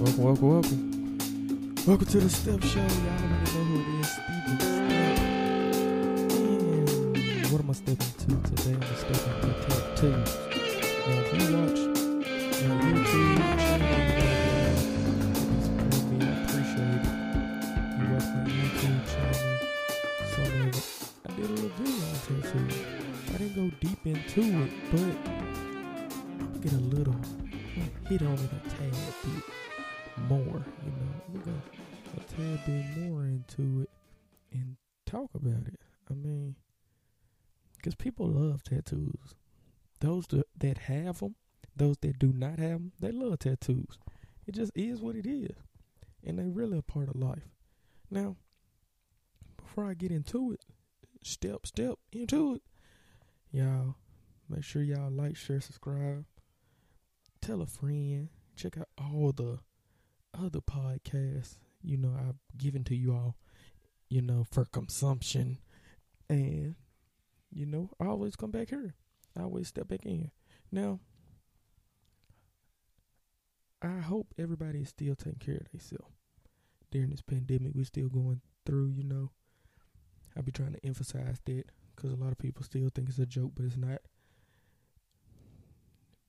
[0.00, 0.80] Welcome, welcome, welcome.
[1.86, 2.80] Welcome to the Step Show.
[2.80, 5.20] Y'all already know who it is, Steven Step.
[7.42, 8.76] And what am I stepping to today?
[8.80, 10.32] I'm stepping to tattoos.
[11.04, 11.80] Now, if you watch
[12.64, 13.92] my YouTube channel,
[16.80, 17.04] it.
[18.00, 19.60] You watch YouTube channel.
[24.02, 27.20] Into it, but get a little
[28.08, 28.92] hit on it a tad
[29.22, 29.49] bit
[32.64, 33.90] tad bit more into it
[34.52, 35.80] and talk about it.
[36.10, 36.56] I mean,
[37.76, 39.34] because people love tattoos.
[40.00, 41.36] Those that- that have them,
[41.76, 43.98] those that do not have them, they love tattoos.
[44.46, 45.56] It just is what it is.
[46.22, 47.48] And they really a part of life.
[48.10, 48.36] Now,
[49.56, 50.64] before I get into it,
[51.22, 52.62] step, step into it,
[53.50, 53.96] y'all,
[54.48, 56.26] make sure y'all like, share, subscribe
[57.40, 58.28] tell a friend.
[58.56, 59.58] Check out all the
[60.34, 63.36] other podcasts, you know, I've given to you all,
[64.08, 65.58] you know, for consumption.
[66.28, 66.76] And,
[67.50, 68.94] you know, I always come back here.
[69.36, 70.30] I always step back in.
[70.70, 71.00] Now,
[73.82, 76.14] I hope everybody is still taking care of themselves
[76.90, 77.72] during this pandemic.
[77.74, 79.30] We're still going through, you know.
[80.36, 81.64] I be trying to emphasize that
[81.96, 84.00] because a lot of people still think it's a joke, but it's not.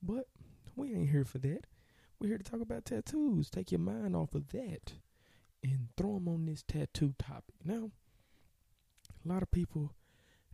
[0.02, 0.26] But
[0.74, 1.66] we ain't here for that.
[2.18, 3.50] We're here to talk about tattoos.
[3.50, 4.94] Take your mind off of that
[5.62, 7.54] and throw them on this tattoo topic.
[7.64, 7.90] Now,
[9.24, 9.94] a lot of people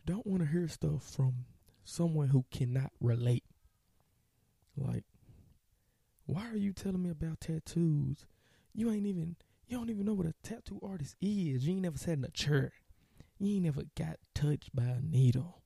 [0.04, 1.44] don't want to hear stuff from
[1.84, 3.44] someone who cannot relate.
[4.76, 5.04] Like,
[6.26, 8.26] why are you telling me about tattoos?
[8.74, 11.66] You ain't even, you don't even know what a tattoo artist is.
[11.66, 12.72] You ain't never sat in a chair.
[13.38, 15.62] You ain't never got touched by a needle.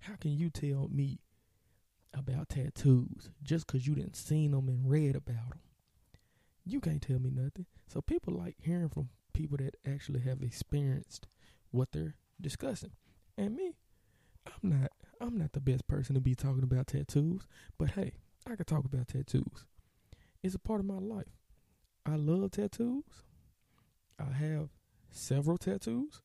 [0.00, 1.20] How can you tell me
[2.16, 5.60] about tattoos just because you didn't seen them and read about them.
[6.64, 7.66] You can't tell me nothing.
[7.88, 11.26] So people like hearing from people that actually have experienced
[11.70, 12.92] what they're discussing.
[13.36, 13.74] And me,
[14.46, 17.46] I'm not I'm not the best person to be talking about tattoos,
[17.78, 18.12] but hey,
[18.46, 19.66] I can talk about tattoos.
[20.42, 21.38] It's a part of my life.
[22.04, 23.24] I love tattoos.
[24.18, 24.68] I have
[25.10, 26.20] several tattoos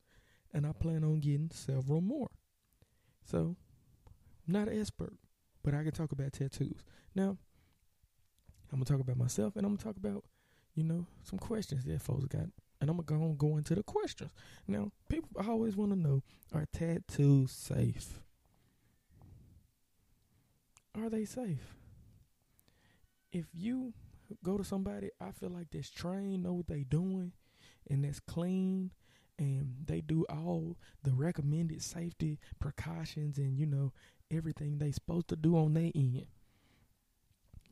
[0.52, 2.30] and I plan on getting several more.
[3.24, 3.56] So,
[4.46, 5.14] not an expert
[5.62, 6.84] but I can talk about tattoos.
[7.14, 7.36] Now,
[8.72, 10.24] I'm gonna talk about myself, and I'm gonna talk about,
[10.74, 12.48] you know, some questions that folks got,
[12.80, 14.30] and I'm gonna go on, go into the questions.
[14.68, 16.22] Now, people always want to know:
[16.52, 18.20] Are tattoos safe?
[20.94, 21.76] Are they safe?
[23.32, 23.92] If you
[24.42, 27.32] go to somebody, I feel like that's trained, know what they doing,
[27.88, 28.90] and that's clean,
[29.38, 33.92] and they do all the recommended safety precautions, and you know
[34.30, 36.26] everything they supposed to do on their end.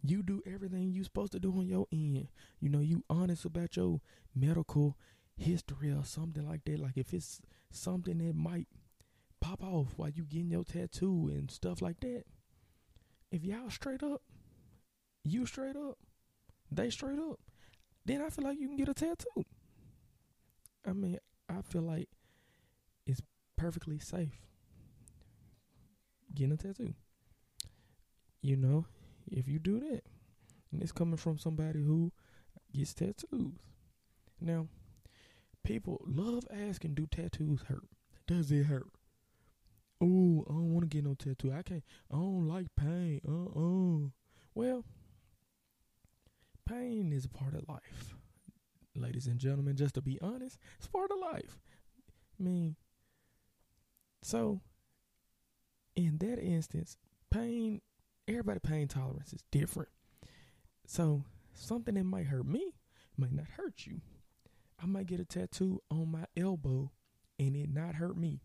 [0.03, 2.28] You do everything you supposed to do on your end.
[2.60, 4.00] You know, you honest about your
[4.34, 4.97] medical
[5.36, 6.78] history or something like that.
[6.78, 8.69] Like if it's something that might
[9.41, 12.25] pop off while you getting your tattoo and stuff like that.
[13.31, 14.22] If y'all straight up,
[15.25, 15.98] you straight up,
[16.70, 17.38] they straight up,
[18.04, 19.44] then I feel like you can get a tattoo.
[20.87, 22.08] I mean, I feel like
[23.06, 23.20] it's
[23.56, 24.41] perfectly safe
[26.34, 26.94] getting a tattoo.
[28.41, 28.87] You know,
[29.32, 30.02] if you do that,
[30.72, 32.12] and it's coming from somebody who
[32.72, 33.54] gets tattoos.
[34.40, 34.68] Now,
[35.64, 37.88] people love asking, "Do tattoos hurt?
[38.26, 38.88] Does it hurt?"
[40.00, 41.52] Oh, I don't want to get no tattoo.
[41.52, 41.84] I can't.
[42.10, 43.20] I don't like pain.
[43.26, 44.08] Uh uh
[44.54, 44.84] Well,
[46.64, 48.14] pain is a part of life,
[48.94, 49.76] ladies and gentlemen.
[49.76, 51.58] Just to be honest, it's part of life.
[52.38, 52.76] I mean,
[54.22, 54.60] so
[55.96, 56.96] in that instance,
[57.30, 57.80] pain,
[58.28, 59.88] everybody pain tolerance is different.
[60.86, 61.24] So
[61.54, 62.74] something that might hurt me
[63.16, 64.00] might not hurt you.
[64.80, 66.92] I might get a tattoo on my elbow
[67.38, 68.40] and it not hurt me.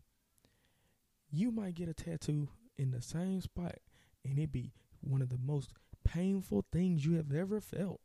[1.30, 3.76] You might get a tattoo in the same spot
[4.24, 5.70] and it be one of the most
[6.04, 8.00] painful things you have ever felt.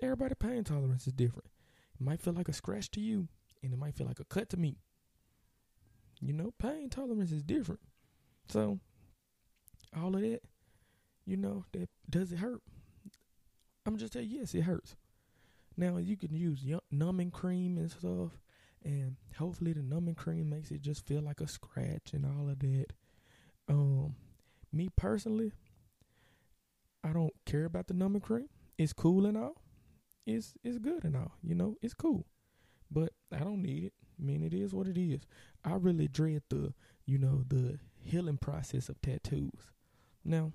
[0.00, 1.48] Everybody pain tolerance is different.
[1.98, 3.28] It might feel like a scratch to you
[3.62, 4.78] and it might feel like a cut to me.
[6.20, 7.80] You know, pain tolerance is different.
[8.48, 8.78] So,
[9.96, 10.42] all of that,
[11.24, 12.60] you know, that does it hurt?
[13.86, 14.96] I'm just you, yes, it hurts.
[15.76, 18.38] Now you can use numbing cream and stuff,
[18.84, 22.58] and hopefully the numbing cream makes it just feel like a scratch and all of
[22.60, 22.86] that.
[23.68, 24.16] Um,
[24.72, 25.52] me personally,
[27.04, 28.48] I don't care about the numbing cream.
[28.78, 29.62] It's cool and all.
[30.26, 31.32] It's it's good and all.
[31.42, 32.26] You know, it's cool,
[32.90, 33.92] but I don't need it.
[34.20, 35.22] I mean, it is what it is.
[35.64, 36.74] I really dread the,
[37.06, 39.70] you know, the healing process of tattoos.
[40.24, 40.52] Now,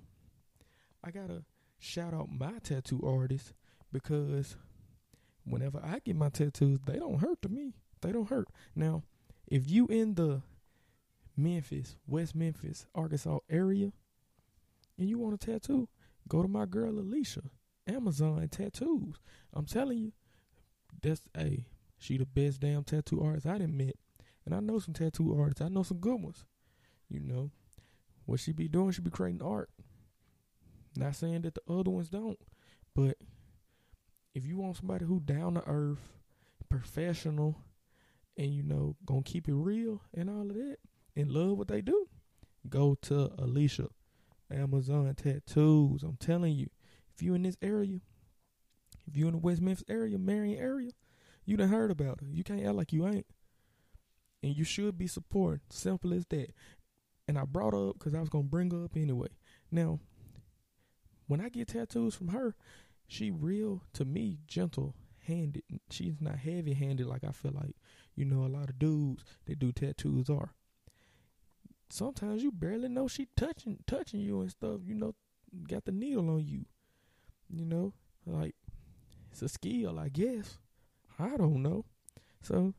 [1.07, 1.43] I gotta
[1.79, 3.53] shout out my tattoo artist
[3.93, 4.57] because
[5.45, 7.75] whenever I get my tattoos, they don't hurt to me.
[8.01, 8.49] They don't hurt.
[8.75, 9.03] Now,
[9.47, 10.41] if you in the
[11.37, 13.93] Memphis, West Memphis, Arkansas area,
[14.99, 15.87] and you want a tattoo,
[16.27, 17.43] go to my girl Alicia,
[17.87, 19.15] Amazon tattoos.
[19.53, 20.11] I'm telling you,
[21.01, 21.63] that's a
[21.97, 23.95] she the best damn tattoo artist I done met.
[24.45, 25.61] And I know some tattoo artists.
[25.61, 26.43] I know some good ones.
[27.07, 27.51] You know.
[28.25, 29.69] What she be doing, she be creating art.
[30.97, 32.39] Not saying that the other ones don't.
[32.95, 33.17] But
[34.33, 36.09] if you want somebody who down to earth,
[36.69, 37.55] professional,
[38.35, 40.77] and you know, gonna keep it real and all of that,
[41.15, 42.07] and love what they do,
[42.67, 43.87] go to Alicia,
[44.51, 46.03] Amazon Tattoos.
[46.03, 46.67] I'm telling you,
[47.13, 47.99] if you in this area,
[49.07, 50.91] if you in the West Memphis area, Marion area,
[51.45, 52.27] you done heard about her.
[52.29, 53.27] You can't act like you ain't.
[54.43, 55.61] And you should be supporting.
[55.69, 56.53] Simple as that.
[57.27, 59.29] And I brought her up because I was gonna bring her up anyway.
[59.71, 59.99] Now,
[61.27, 62.55] when I get tattoos from her,
[63.07, 64.95] she real to me gentle
[65.25, 65.63] handed.
[65.89, 67.75] She's not heavy handed like I feel like
[68.15, 70.53] you know a lot of dudes that do tattoos are.
[71.89, 74.81] Sometimes you barely know she touching touching you and stuff.
[74.85, 75.15] You know,
[75.67, 76.65] got the needle on you.
[77.49, 77.93] You know,
[78.25, 78.55] like
[79.31, 80.57] it's a skill, I guess.
[81.19, 81.85] I don't know.
[82.41, 82.73] So,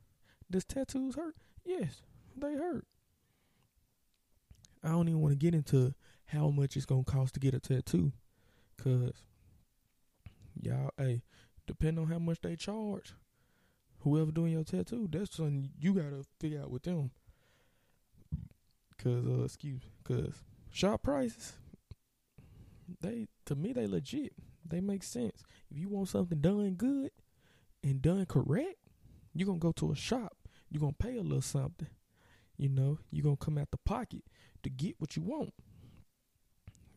[0.49, 1.35] does tattoos hurt?
[1.65, 2.01] Yes,
[2.35, 2.85] they hurt.
[4.83, 5.93] I don't even want to get into
[6.25, 8.13] how much it's gonna cost to get a tattoo,
[8.83, 9.23] cause
[10.61, 11.21] y'all, hey,
[11.67, 13.13] depending on how much they charge,
[13.99, 17.11] whoever doing your tattoo, that's something you gotta figure out with them.
[19.01, 20.33] Cause, uh, excuse, cause
[20.71, 21.53] shop prices,
[23.01, 24.33] they to me they legit.
[24.67, 25.43] They make sense.
[25.71, 27.11] If you want something done good
[27.83, 28.75] and done correct,
[29.33, 30.35] you're gonna go to a shop.
[30.69, 31.87] You're gonna pay a little something.
[32.57, 34.23] You know, you're gonna come out the pocket
[34.63, 35.53] to get what you want.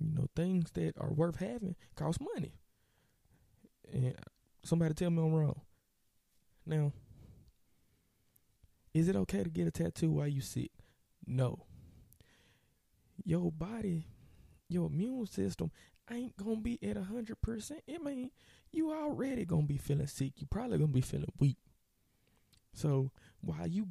[0.02, 2.54] You know, things that are worth having cost money.
[3.92, 4.14] And
[4.64, 5.60] somebody tell me I'm wrong.
[6.66, 6.92] Now,
[8.94, 10.70] is it okay to get a tattoo while you sick?
[11.26, 11.66] No.
[13.24, 14.06] Your body,
[14.68, 15.70] your immune system
[16.10, 17.82] ain't gonna be at a hundred percent.
[17.88, 18.30] I mean,
[18.70, 20.32] you already gonna be feeling sick.
[20.36, 21.58] You probably gonna be feeling weak.
[22.74, 23.10] So
[23.40, 23.88] while you,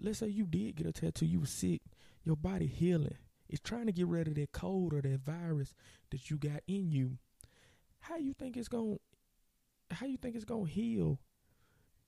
[0.00, 1.82] let's say you did get a tattoo, you were sick,
[2.24, 3.16] your body healing.
[3.48, 5.74] It's trying to get rid of that cold or that virus
[6.10, 7.18] that you got in you.
[8.00, 8.96] How you think it's gonna,
[9.90, 11.18] how you think it's gonna heal?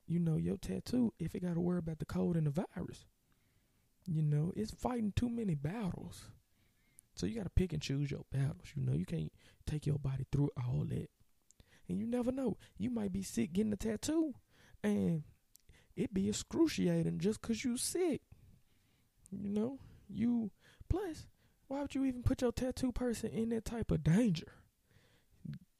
[0.07, 3.05] You know your tattoo if it got to worry about the cold and the virus.
[4.05, 6.25] You know it's fighting too many battles.
[7.15, 8.71] So you got to pick and choose your battles.
[8.75, 9.31] You know, you can't
[9.65, 11.09] take your body through all that.
[11.87, 12.57] And you never know.
[12.77, 14.33] You might be sick getting a tattoo
[14.83, 15.23] and
[15.95, 18.21] it be excruciating just because you sick.
[19.29, 19.79] You know,
[20.09, 20.51] you,
[20.91, 21.25] plus,
[21.67, 24.47] why would you even put your tattoo person in that type of danger?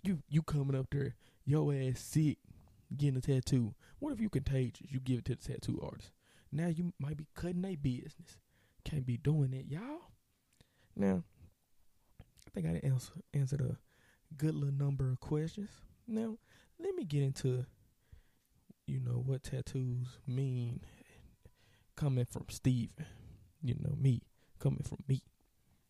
[0.03, 1.15] You, you coming up there,
[1.45, 2.37] your ass sick,
[2.95, 3.75] getting a tattoo.
[3.99, 4.87] What if you contagious?
[4.89, 6.11] You give it to the tattoo artist.
[6.51, 8.37] Now you might be cutting their business.
[8.83, 10.11] Can't be doing that, y'all.
[10.95, 11.23] Now,
[12.21, 13.77] I think I answer, answered a
[14.35, 15.69] good little number of questions.
[16.07, 16.37] Now,
[16.79, 17.65] let me get into,
[18.87, 20.81] you know, what tattoos mean
[21.95, 23.05] coming from Steven.
[23.61, 24.23] You know, me,
[24.61, 25.23] coming from me.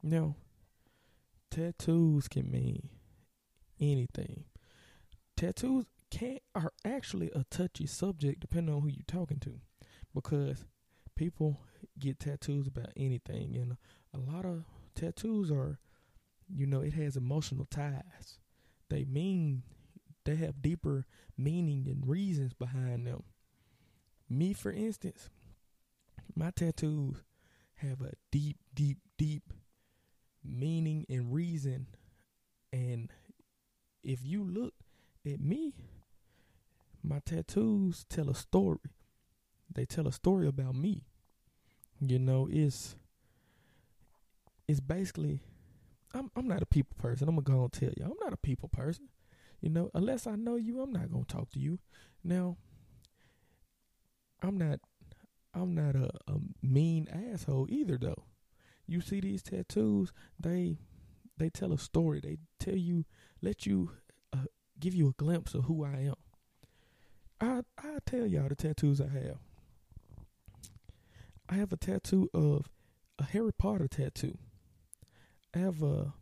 [0.01, 0.35] Now,
[1.49, 2.89] tattoos can mean
[3.79, 4.45] anything.
[5.35, 9.59] Tattoos can are actually a touchy subject depending on who you're talking to.
[10.13, 10.65] Because
[11.15, 11.61] people
[11.97, 13.77] get tattoos about anything and
[14.13, 14.63] a lot of
[14.95, 15.79] tattoos are,
[16.47, 18.39] you know, it has emotional ties.
[18.89, 19.63] They mean
[20.25, 21.05] they have deeper
[21.37, 23.23] meaning and reasons behind them.
[24.29, 25.29] Me, for instance,
[26.35, 27.23] my tattoos
[27.81, 29.53] have a deep, deep, deep
[30.43, 31.87] meaning and reason.
[32.73, 33.09] And
[34.03, 34.73] if you look
[35.25, 35.73] at me,
[37.03, 38.79] my tattoos tell a story.
[39.73, 41.03] They tell a story about me.
[41.99, 42.95] You know, it's
[44.67, 45.41] it's basically
[46.13, 47.27] I'm I'm not a people person.
[47.27, 48.03] I'm gonna go and tell you.
[48.03, 49.09] I'm not a people person.
[49.61, 51.79] You know, unless I know you, I'm not gonna talk to you.
[52.23, 52.57] Now,
[54.41, 54.79] I'm not
[55.53, 58.23] I'm not a, a mean asshole either though.
[58.87, 60.77] You see these tattoos, they
[61.37, 62.19] they tell a story.
[62.19, 63.05] They tell you,
[63.41, 63.91] let you
[64.33, 64.45] uh,
[64.79, 66.15] give you a glimpse of who I am.
[67.39, 69.37] I I tell y'all the tattoos I have.
[71.49, 72.69] I have a tattoo of
[73.19, 74.37] a Harry Potter tattoo.
[75.53, 76.13] I have a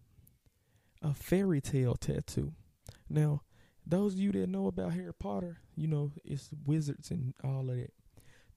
[1.02, 2.54] a Fairy Tail tattoo.
[3.10, 3.42] Now,
[3.86, 7.78] those of you that know about Harry Potter, you know it's wizards and all of
[7.78, 7.94] that.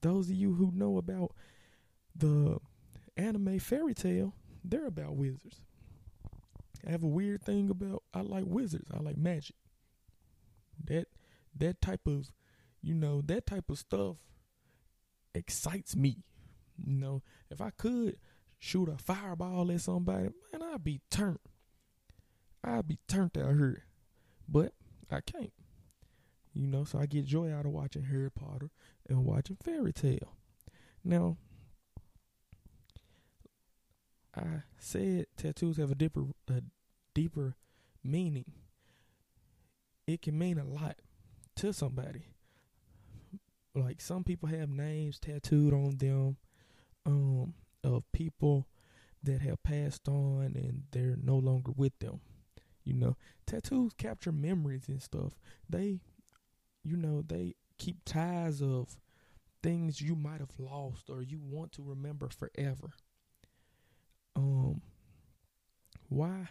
[0.03, 1.31] Those of you who know about
[2.13, 2.59] the
[3.15, 5.61] anime Fairy Tail, they're about wizards.
[6.85, 8.91] I have a weird thing about I like wizards.
[8.93, 9.55] I like magic.
[10.83, 11.07] That
[11.57, 12.31] that type of
[12.81, 14.17] you know, that type of stuff
[15.33, 16.17] excites me.
[16.77, 18.17] You know, if I could
[18.59, 21.39] shoot a fireball at somebody, man, I'd be turned.
[22.61, 23.85] I'd be turned out here.
[24.49, 24.73] But
[25.09, 25.53] I can't.
[26.53, 28.69] You know, so I get joy out of watching Harry Potter
[29.09, 30.35] and watching Fairy Tail.
[31.03, 31.37] Now,
[34.35, 36.61] I said tattoos have a deeper, a
[37.13, 37.55] deeper
[38.03, 38.51] meaning.
[40.05, 40.97] It can mean a lot
[41.57, 42.27] to somebody.
[43.75, 46.37] Like some people have names tattooed on them,
[47.05, 48.67] um, of people
[49.23, 52.21] that have passed on and they're no longer with them.
[52.83, 55.33] You know, tattoos capture memories and stuff.
[55.69, 56.01] They,
[56.83, 58.97] you know, they keep ties of
[59.61, 62.91] things you might have lost or you want to remember forever.
[64.35, 64.81] Um,
[66.09, 66.49] why?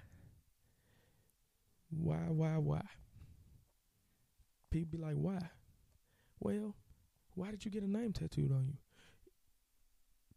[1.90, 2.82] Why, why, why?
[4.70, 5.50] People be like, why?
[6.40, 6.74] Well,
[7.34, 8.78] why did you get a name tattooed on you?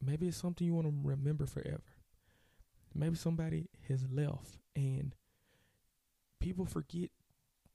[0.06, 1.84] Maybe it's something you want to remember forever.
[2.94, 5.16] Maybe somebody has left and
[6.40, 7.10] people forget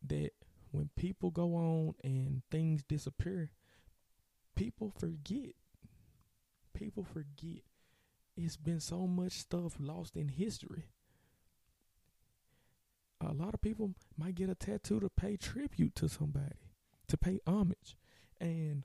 [0.07, 0.31] that
[0.71, 3.51] when people go on and things disappear,
[4.57, 5.55] people forget.
[6.75, 7.63] People forget.
[8.37, 10.85] It's been so much stuff lost in history.
[13.21, 16.57] A lot of people might get a tattoo to pay tribute to somebody,
[17.09, 17.97] to pay homage.
[18.41, 18.85] And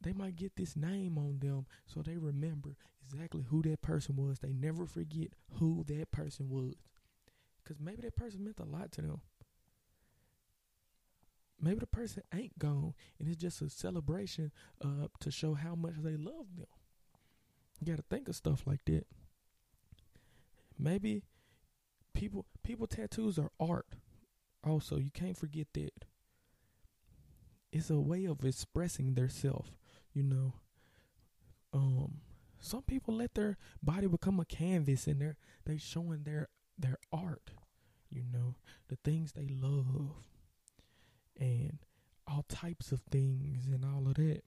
[0.00, 4.38] they might get this name on them so they remember exactly who that person was.
[4.38, 6.74] They never forget who that person was.
[7.62, 9.20] Because maybe that person meant a lot to them.
[11.60, 14.52] Maybe the person ain't gone and it's just a celebration
[14.84, 16.66] uh, to show how much they love them.
[17.80, 19.06] You got to think of stuff like that.
[20.78, 21.22] Maybe
[22.12, 23.86] people people tattoos are art.
[24.64, 26.04] Also, you can't forget that.
[27.72, 29.76] It's a way of expressing their self,
[30.12, 30.54] you know.
[31.72, 32.20] Um
[32.60, 36.48] some people let their body become a canvas and they're they showing their
[36.78, 37.50] their art,
[38.10, 38.56] you know,
[38.88, 39.86] the things they love
[41.38, 41.78] and
[42.26, 44.42] all types of things and all of that.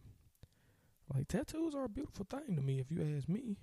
[1.13, 3.57] Like tattoos are a beautiful thing to me if you ask me.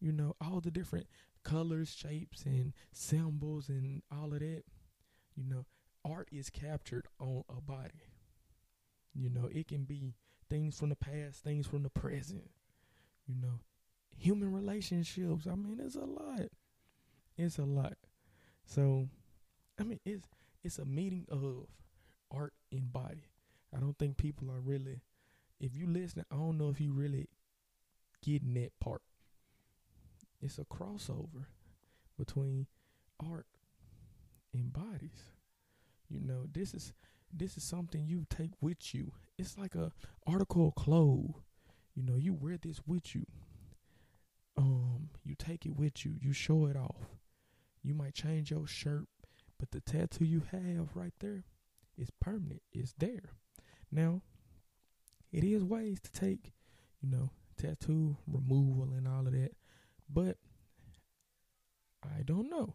[0.00, 1.06] You know, all the different
[1.44, 4.62] colors, shapes and symbols and all of that.
[5.34, 5.66] You know,
[6.04, 8.14] art is captured on a body.
[9.14, 10.14] You know, it can be
[10.48, 12.50] things from the past, things from the present.
[13.26, 13.60] You know,
[14.16, 15.46] human relationships.
[15.46, 16.48] I mean, it's a lot.
[17.36, 17.94] It's a lot.
[18.64, 19.08] So,
[19.78, 20.22] I mean, it's
[20.62, 21.66] it's a meeting of
[22.30, 23.30] art and body.
[23.74, 25.02] I don't think people are really.
[25.60, 27.28] If you listen, I don't know if you really
[28.24, 29.02] getting that part.
[30.40, 31.44] It's a crossover
[32.18, 32.66] between
[33.24, 33.46] art
[34.54, 35.32] and bodies.
[36.08, 36.92] You know, this is
[37.32, 39.12] this is something you take with you.
[39.38, 39.92] It's like a
[40.26, 41.34] article of clothes.
[41.94, 43.26] You know, you wear this with you.
[44.56, 46.14] Um, you take it with you.
[46.20, 47.16] You show it off.
[47.82, 49.06] You might change your shirt,
[49.58, 51.44] but the tattoo you have right there
[52.00, 52.62] is permanent.
[52.72, 53.30] It's there.
[53.92, 54.22] Now,
[55.32, 56.52] it is ways to take,
[57.00, 59.52] you know, tattoo removal and all of that,
[60.08, 60.38] but
[62.02, 62.74] I don't know.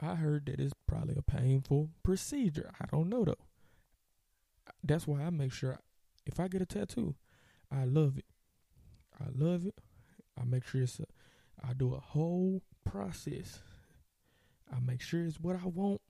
[0.00, 2.70] I heard that it's probably a painful procedure.
[2.80, 3.34] I don't know though.
[4.82, 5.78] That's why I make sure
[6.26, 7.14] if I get a tattoo,
[7.70, 8.24] I love it.
[9.20, 9.78] I love it.
[10.38, 11.06] I make sure it's a,
[11.66, 13.60] I do a whole process.
[14.74, 16.00] I make sure it's what I want.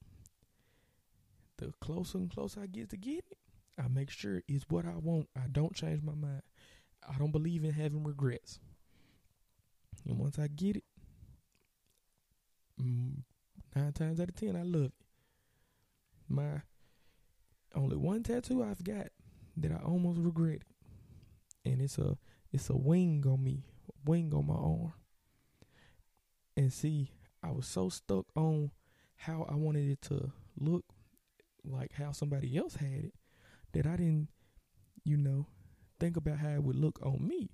[1.59, 3.39] The closer and closer I get to getting it,
[3.79, 5.29] I make sure it's what I want.
[5.37, 6.43] I don't change my mind.
[7.09, 8.59] I don't believe in having regrets.
[10.07, 10.85] And once I get it,
[12.81, 13.23] mm,
[13.75, 14.93] nine times out of ten, I love it.
[16.29, 16.63] My
[17.75, 19.09] only one tattoo I've got
[19.57, 20.63] that I almost regret,
[21.65, 22.19] and it's a
[22.53, 23.65] it's a wing on me,
[24.05, 24.93] wing on my arm.
[26.57, 27.11] And see,
[27.43, 28.71] I was so stuck on
[29.17, 30.85] how I wanted it to look
[31.67, 33.15] like how somebody else had it
[33.73, 34.29] that I didn't,
[35.05, 35.47] you know,
[35.99, 37.51] think about how it would look on me.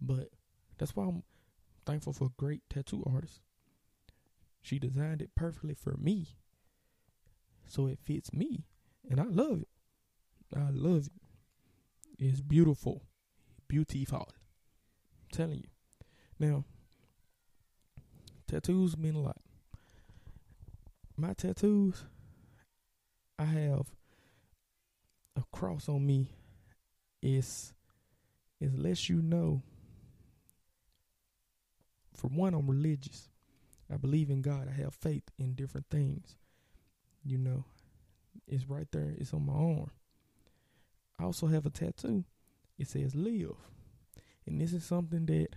[0.00, 0.30] But
[0.78, 1.22] that's why I'm
[1.86, 3.40] thankful for a great tattoo artist.
[4.62, 6.36] She designed it perfectly for me.
[7.66, 8.64] So it fits me.
[9.10, 9.68] And I love it.
[10.56, 11.12] I love it.
[12.18, 13.02] It's beautiful.
[13.68, 14.28] Beautiful.
[14.28, 15.68] I'm telling you.
[16.38, 16.64] Now,
[18.46, 19.40] tattoos mean a lot.
[21.20, 22.04] My tattoos,
[23.40, 23.86] I have
[25.36, 26.28] a cross on me.
[27.20, 27.72] It's,
[28.60, 29.62] it's lets you know.
[32.14, 33.28] For one, I'm religious.
[33.92, 34.68] I believe in God.
[34.68, 36.36] I have faith in different things.
[37.24, 37.64] You know,
[38.46, 39.12] It's right there.
[39.18, 39.90] It's on my arm.
[41.18, 42.24] I also have a tattoo.
[42.78, 43.56] It says live.
[44.46, 45.48] And this is something that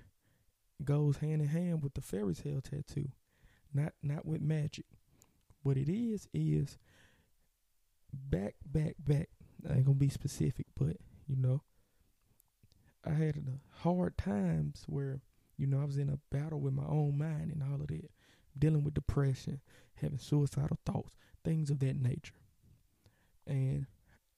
[0.83, 3.09] goes hand in hand with the Fairy Tail tattoo.
[3.73, 4.85] Not not with magic.
[5.63, 6.77] What it is is
[8.13, 9.29] back, back, back.
[9.69, 11.61] I ain't gonna be specific, but you know,
[13.05, 15.21] I had a hard times where
[15.57, 18.11] you know I was in a battle with my own mind and all of that,
[18.57, 19.61] dealing with depression,
[19.95, 22.33] having suicidal thoughts, things of that nature.
[23.45, 23.85] And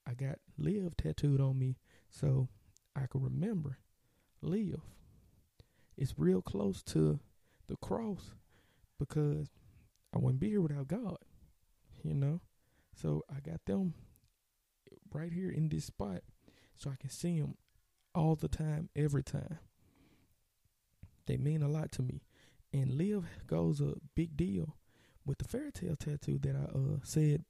[0.05, 1.77] I got live tattooed on me
[2.09, 2.49] so
[2.95, 3.77] I could remember
[4.41, 4.81] live.
[5.97, 7.19] It's real close to
[7.67, 8.31] the cross
[8.99, 9.49] because
[10.13, 11.17] I wouldn't be here without God,
[12.03, 12.41] you know.
[12.95, 13.93] So I got them
[15.11, 16.21] right here in this spot
[16.75, 17.55] so I can see them
[18.13, 19.59] all the time, every time.
[21.25, 22.21] They mean a lot to me.
[22.71, 24.75] And live goes a big deal
[25.25, 27.43] with the Fairy Tail tattoo that I uh, said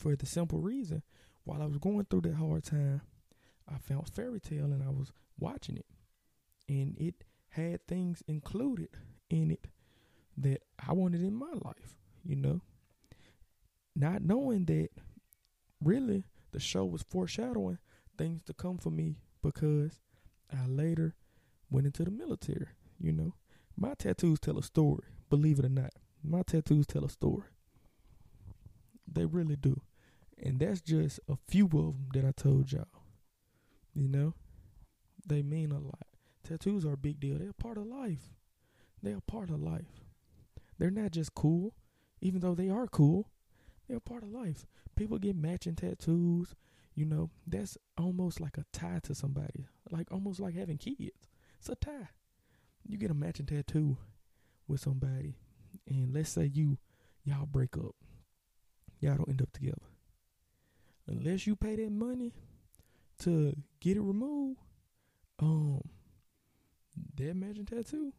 [0.00, 1.02] for the simple reason
[1.44, 3.02] while I was going through that hard time,
[3.68, 5.86] I found Fairy Tail and I was watching it.
[6.68, 8.88] And it had things included
[9.28, 9.66] in it
[10.42, 12.60] that I wanted in my life, you know.
[13.94, 14.88] Not knowing that
[15.82, 17.78] really the show was foreshadowing
[18.16, 20.00] things to come for me because
[20.52, 21.14] I later
[21.70, 22.68] went into the military,
[22.98, 23.34] you know.
[23.76, 25.92] My tattoos tell a story, believe it or not.
[26.22, 27.48] My tattoos tell a story.
[29.10, 29.80] They really do.
[30.42, 32.86] And that's just a few of them that I told y'all.
[33.94, 34.34] You know,
[35.26, 36.06] they mean a lot.
[36.44, 37.38] Tattoos are a big deal.
[37.38, 38.30] They're part of life.
[39.02, 40.04] They're part of life.
[40.80, 41.74] They're not just cool,
[42.22, 43.28] even though they are cool.
[43.86, 44.66] They're part of life.
[44.96, 46.54] People get matching tattoos.
[46.94, 49.68] You know, that's almost like a tie to somebody.
[49.90, 51.28] Like almost like having kids.
[51.58, 52.08] It's a tie.
[52.86, 53.98] You get a matching tattoo
[54.66, 55.36] with somebody,
[55.86, 56.78] and let's say you
[57.24, 57.94] y'all break up.
[59.00, 59.76] Y'all don't end up together
[61.06, 62.32] unless you pay that money
[63.18, 64.58] to get it removed,
[65.40, 65.82] um,
[67.16, 68.12] that matching tattoo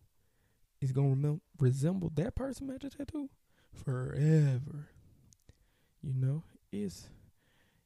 [0.82, 3.30] is gonna resemble that person magic tattoo
[3.74, 4.90] forever.
[6.02, 7.08] You know, it's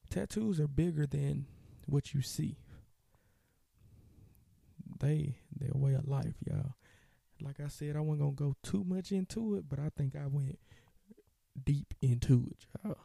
[0.09, 1.45] tattoos are bigger than
[1.87, 2.57] what you see.
[4.99, 6.75] They they're a way of life, y'all.
[7.41, 10.27] Like I said, I wasn't gonna go too much into it, but I think I
[10.27, 10.57] went
[11.61, 12.97] deep into it, y'all.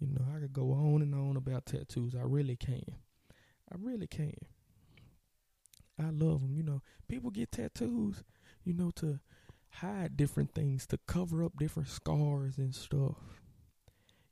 [0.00, 2.14] You know, I could go on and on about tattoos.
[2.14, 2.84] I really can.
[3.70, 4.34] I really can.
[5.98, 6.54] I love them.
[6.54, 8.22] You know, people get tattoos,
[8.68, 9.18] you know, to
[9.70, 13.16] hide different things, to cover up different scars and stuff.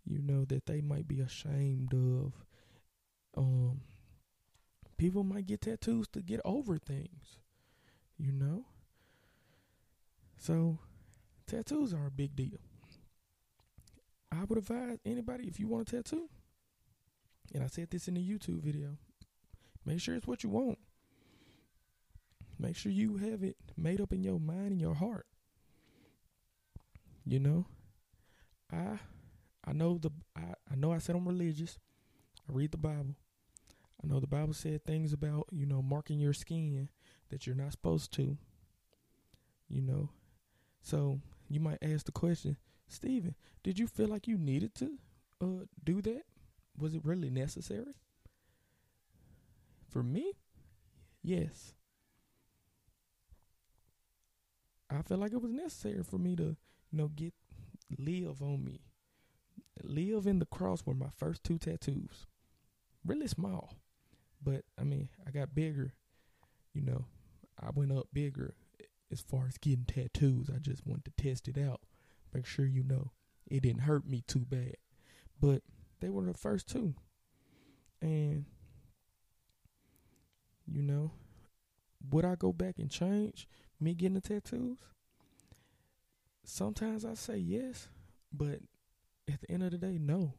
[0.04, 2.32] You know that they might be ashamed of.
[3.34, 3.80] Um,
[4.98, 7.38] people might get tattoos to get over things.
[8.18, 8.66] You know.
[10.36, 10.80] So,
[11.46, 12.58] tattoos are a big deal.
[14.30, 16.28] I would advise anybody if you want a tattoo,
[17.54, 18.98] and I said this in the YouTube video,
[19.86, 20.78] make sure it's what you want.
[22.58, 25.26] Make sure you have it made up in your mind and your heart.
[27.24, 27.66] You know,
[28.72, 28.98] I
[29.64, 31.78] I know the I, I know I said I'm religious.
[32.48, 33.16] I read the Bible.
[34.02, 36.88] I know the Bible said things about, you know, marking your skin
[37.30, 38.36] that you're not supposed to.
[39.68, 40.10] You know.
[40.82, 42.56] So you might ask the question,
[42.88, 44.98] Steven, did you feel like you needed to
[45.42, 46.22] uh, do that?
[46.78, 47.94] Was it really necessary?
[49.88, 50.34] For me,
[51.22, 51.75] yes.
[54.90, 56.56] I felt like it was necessary for me to, you
[56.92, 57.34] know, get
[57.98, 58.80] live on me.
[59.82, 62.26] Live in the cross were my first two tattoos.
[63.04, 63.74] Really small.
[64.42, 65.94] But I mean, I got bigger,
[66.72, 67.06] you know.
[67.60, 68.54] I went up bigger
[69.10, 70.50] as far as getting tattoos.
[70.54, 71.80] I just wanted to test it out.
[72.32, 73.12] Make sure you know
[73.46, 74.76] it didn't hurt me too bad.
[75.40, 75.62] But
[76.00, 76.94] they were the first two.
[78.02, 78.44] And
[80.66, 81.12] you know,
[82.10, 83.48] would I go back and change
[83.80, 84.78] me getting the tattoos?
[86.44, 87.88] Sometimes I say yes,
[88.32, 88.60] but
[89.28, 90.34] at the end of the day, no.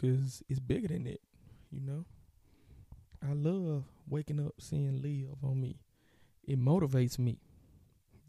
[0.00, 1.20] Cause it's bigger than that,
[1.70, 2.04] you know.
[3.26, 5.80] I love waking up seeing live on me.
[6.44, 7.40] It motivates me,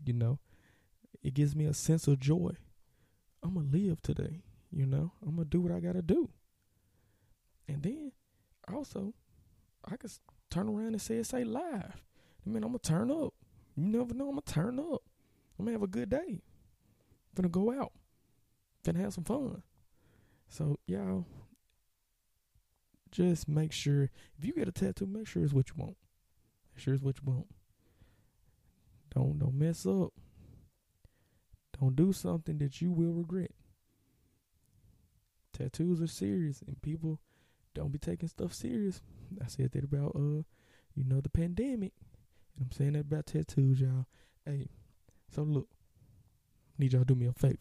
[0.05, 0.39] you know.
[1.21, 2.51] It gives me a sense of joy.
[3.43, 4.41] I'm gonna live today,
[4.71, 5.11] you know.
[5.21, 6.29] I'm gonna do what I gotta do.
[7.67, 8.11] And then
[8.73, 9.13] also,
[9.85, 10.11] I could
[10.49, 12.01] turn around and say it say live.
[12.45, 13.33] I mean, I'm gonna turn up.
[13.75, 14.29] You never know.
[14.29, 15.03] I'm gonna turn up.
[15.57, 16.17] I'm gonna have a good day.
[16.27, 17.91] I'm gonna go out.
[18.85, 19.63] I'm gonna have some fun.
[20.49, 21.25] So y'all,
[23.11, 25.97] just make sure if you get a tattoo, make sure it's what you want.
[26.73, 27.47] Make sure it's what you want.
[29.13, 30.13] Don't don't mess up.
[31.79, 33.51] Don't do something that you will regret.
[35.53, 37.19] tattoos are serious, and people
[37.77, 39.01] don't be taking stuff serious.
[39.43, 40.43] I said that about uh,
[40.95, 41.93] you know, the pandemic,
[42.55, 44.07] and I'm saying that about tattoos, y'all.
[44.45, 44.69] Hey,
[45.33, 45.67] so look,
[46.77, 47.57] need y'all do me a favor.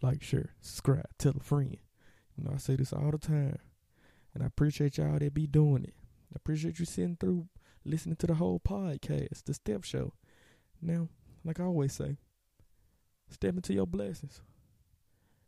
[0.00, 1.76] Like, share, subscribe, tell a friend.
[2.36, 3.58] You know, I say this all the time,
[4.32, 5.94] and I appreciate y'all that be doing it.
[6.32, 7.48] I appreciate you sitting through,
[7.84, 10.14] listening to the whole podcast, the Step Show.
[10.80, 11.08] Now,
[11.44, 12.18] like I always say,
[13.28, 14.42] step into your blessings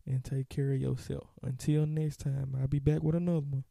[0.07, 1.29] and take care of yourself.
[1.43, 3.65] Until next time, I'll be back with another one.